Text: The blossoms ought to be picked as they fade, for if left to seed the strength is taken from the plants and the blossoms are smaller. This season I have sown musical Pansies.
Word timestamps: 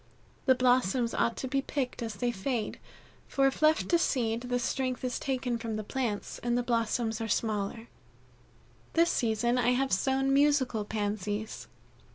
The 0.47 0.55
blossoms 0.55 1.13
ought 1.13 1.37
to 1.37 1.47
be 1.47 1.61
picked 1.61 2.01
as 2.01 2.15
they 2.15 2.31
fade, 2.31 2.79
for 3.27 3.45
if 3.45 3.61
left 3.61 3.87
to 3.89 3.99
seed 3.99 4.41
the 4.41 4.57
strength 4.57 5.03
is 5.03 5.19
taken 5.19 5.59
from 5.59 5.75
the 5.75 5.83
plants 5.83 6.39
and 6.39 6.57
the 6.57 6.63
blossoms 6.63 7.21
are 7.21 7.27
smaller. 7.27 7.87
This 8.93 9.11
season 9.11 9.59
I 9.59 9.73
have 9.73 9.91
sown 9.93 10.33
musical 10.33 10.85
Pansies. 10.85 11.67